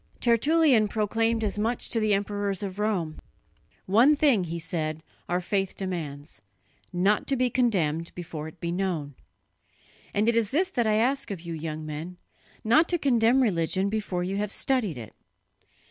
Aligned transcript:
Tertullian 0.19 0.87
proclaimed 0.87 1.43
as 1.43 1.59
much 1.59 1.87
to 1.91 1.99
the 1.99 2.11
emperors 2.11 2.63
of 2.63 2.79
Rome. 2.79 3.19
'One 3.85 4.15
thing,' 4.15 4.45
he 4.45 4.57
said, 4.57 5.03
'our 5.29 5.39
faith 5.39 5.77
demands: 5.77 6.41
not 6.91 7.27
to 7.27 7.35
be 7.35 7.51
condemned 7.51 8.11
before 8.15 8.47
it 8.47 8.59
be 8.59 8.71
known,' 8.71 9.13
and 10.11 10.27
it 10.27 10.35
is 10.35 10.49
this 10.49 10.71
that 10.71 10.87
I 10.87 10.95
ask 10.95 11.29
of 11.29 11.41
you, 11.41 11.53
young 11.53 11.85
men, 11.85 12.17
not 12.63 12.89
to 12.89 12.97
condemn 12.97 13.43
religion 13.43 13.89
before 13.89 14.23
you 14.23 14.37
have 14.37 14.51
studied 14.51 14.97
it." 14.97 15.13